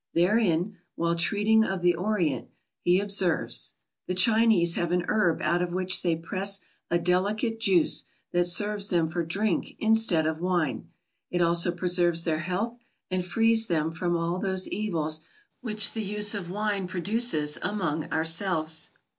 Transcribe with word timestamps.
Therein, 0.15 0.77
while 0.95 1.13
treating 1.15 1.63
of 1.63 1.83
the 1.83 1.93
Orient, 1.93 2.47
he 2.81 2.99
observes: 2.99 3.75
"The 4.07 4.15
Chinese 4.15 4.73
have 4.73 4.91
an 4.91 5.05
herb 5.07 5.43
out 5.43 5.61
of 5.61 5.75
which 5.75 6.01
they 6.01 6.15
press 6.15 6.59
a 6.89 6.97
delicate 6.97 7.59
juice 7.59 8.05
that 8.31 8.45
serves 8.45 8.89
them 8.89 9.09
for 9.09 9.23
drink 9.23 9.75
instead 9.77 10.25
of 10.25 10.39
wine; 10.41 10.89
it 11.29 11.39
also 11.43 11.71
preserves 11.71 12.23
their 12.23 12.39
health 12.39 12.79
and 13.11 13.23
frees 13.23 13.67
them 13.67 13.91
from 13.91 14.17
all 14.17 14.39
those 14.39 14.67
evils 14.69 15.21
which 15.61 15.93
the 15.93 16.01
use 16.01 16.33
of 16.33 16.49
wine 16.49 16.87
produces 16.87 17.59
among 17.61 18.05
ourselves." 18.11 18.89